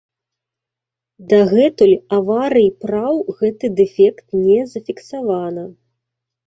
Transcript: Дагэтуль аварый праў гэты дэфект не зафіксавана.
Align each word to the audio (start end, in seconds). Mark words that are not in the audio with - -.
Дагэтуль 1.33 1.93
аварый 2.21 2.67
праў 2.87 3.23
гэты 3.43 3.65
дэфект 3.83 4.27
не 4.45 4.59
зафіксавана. 4.75 5.63